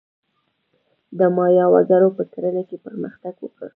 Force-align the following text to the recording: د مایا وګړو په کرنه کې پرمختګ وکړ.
د 1.17 1.19
مایا 1.35 1.65
وګړو 1.73 2.09
په 2.17 2.23
کرنه 2.33 2.63
کې 2.69 2.77
پرمختګ 2.85 3.33
وکړ. 3.41 3.69